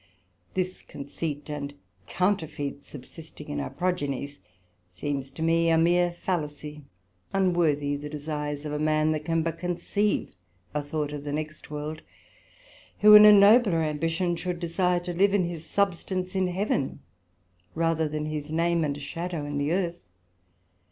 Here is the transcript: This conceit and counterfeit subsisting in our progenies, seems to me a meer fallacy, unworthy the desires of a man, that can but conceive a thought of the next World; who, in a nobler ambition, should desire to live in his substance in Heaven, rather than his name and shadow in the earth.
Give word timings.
This 0.55 0.81
conceit 0.81 1.47
and 1.47 1.75
counterfeit 2.07 2.83
subsisting 2.83 3.49
in 3.49 3.59
our 3.59 3.69
progenies, 3.69 4.39
seems 4.91 5.29
to 5.29 5.43
me 5.43 5.69
a 5.69 5.77
meer 5.77 6.11
fallacy, 6.11 6.85
unworthy 7.33 7.95
the 7.97 8.09
desires 8.09 8.65
of 8.65 8.73
a 8.73 8.79
man, 8.79 9.11
that 9.11 9.25
can 9.25 9.43
but 9.43 9.59
conceive 9.59 10.33
a 10.73 10.81
thought 10.81 11.11
of 11.13 11.23
the 11.23 11.31
next 11.31 11.69
World; 11.69 12.01
who, 13.01 13.13
in 13.13 13.25
a 13.25 13.31
nobler 13.31 13.83
ambition, 13.83 14.35
should 14.35 14.59
desire 14.59 15.01
to 15.01 15.13
live 15.13 15.35
in 15.35 15.43
his 15.43 15.67
substance 15.67 16.33
in 16.33 16.47
Heaven, 16.47 17.01
rather 17.75 18.09
than 18.09 18.25
his 18.25 18.49
name 18.49 18.83
and 18.83 18.99
shadow 18.99 19.45
in 19.45 19.59
the 19.59 19.71
earth. 19.71 20.07